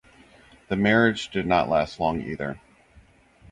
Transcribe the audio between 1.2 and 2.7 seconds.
did not last long either.